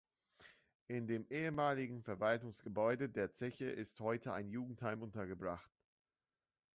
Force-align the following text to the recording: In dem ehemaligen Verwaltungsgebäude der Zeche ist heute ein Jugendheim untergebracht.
In 0.87 1.05
dem 1.05 1.27
ehemaligen 1.29 2.01
Verwaltungsgebäude 2.01 3.07
der 3.07 3.33
Zeche 3.33 3.65
ist 3.65 3.99
heute 3.99 4.33
ein 4.33 4.49
Jugendheim 4.49 5.03
untergebracht. 5.03 5.69